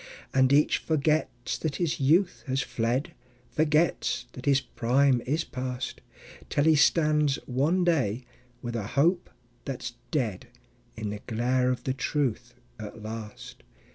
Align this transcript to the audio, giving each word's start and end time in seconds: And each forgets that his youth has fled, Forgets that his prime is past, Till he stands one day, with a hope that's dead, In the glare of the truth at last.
And 0.33 0.51
each 0.51 0.79
forgets 0.79 1.59
that 1.59 1.75
his 1.75 1.99
youth 1.99 2.43
has 2.47 2.61
fled, 2.63 3.13
Forgets 3.51 4.25
that 4.33 4.47
his 4.47 4.59
prime 4.59 5.21
is 5.27 5.43
past, 5.43 6.01
Till 6.49 6.63
he 6.63 6.75
stands 6.75 7.35
one 7.45 7.83
day, 7.83 8.23
with 8.63 8.75
a 8.75 8.87
hope 8.97 9.29
that's 9.63 9.93
dead, 10.09 10.47
In 10.97 11.11
the 11.11 11.21
glare 11.27 11.69
of 11.69 11.83
the 11.83 11.93
truth 11.93 12.55
at 12.79 13.03
last. 13.03 13.61